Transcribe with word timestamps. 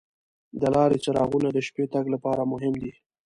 د 0.61 0.63
لارې 0.75 0.97
څراغونه 1.03 1.49
د 1.53 1.57
شپې 1.67 1.85
تګ 1.93 2.05
لپاره 2.13 2.49
مهم 2.53 2.73
دي. 2.81 2.91